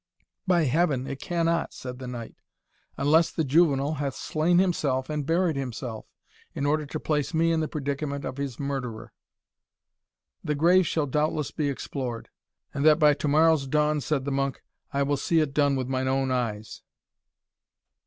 "By 0.47 0.63
Heaven, 0.63 1.05
it 1.05 1.21
cannot!" 1.21 1.73
said 1.75 1.99
the 1.99 2.07
knight, 2.07 2.33
"unless 2.97 3.29
the 3.31 3.43
juvenal 3.43 3.93
hath 4.01 4.15
slain 4.15 4.57
himself 4.57 5.11
and 5.11 5.27
buried 5.27 5.55
himself, 5.55 6.07
in 6.55 6.65
order 6.65 6.87
to 6.87 6.99
place 6.99 7.35
me 7.35 7.51
in 7.51 7.59
the 7.59 7.67
predicament 7.67 8.25
of 8.25 8.37
his 8.37 8.59
murderer." 8.59 9.13
"The 10.43 10.55
grave 10.55 10.87
shall 10.87 11.05
doubtless 11.05 11.51
be 11.51 11.69
explored, 11.69 12.29
and 12.73 12.83
that 12.83 12.97
by 12.97 13.13
to 13.13 13.27
morrow's 13.27 13.67
dawn," 13.67 14.01
said 14.01 14.25
the 14.25 14.31
monk, 14.31 14.63
"I 14.91 15.03
will 15.03 15.17
see 15.17 15.39
it 15.39 15.53
done 15.53 15.75
with 15.75 15.87
mine 15.87 16.07
own 16.07 16.31
eyes." 16.31 16.81